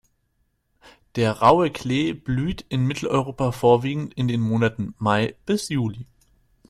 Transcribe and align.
Der 1.15 1.31
Raue 1.41 1.69
Klee 1.69 2.13
blüht 2.13 2.65
in 2.69 2.87
Mitteleuropa 2.87 3.51
vorwiegend 3.51 4.15
in 4.15 4.27
den 4.27 4.41
Monaten 4.41 4.95
Mai 4.97 5.35
bis 5.45 5.69
Juli. 5.69 6.07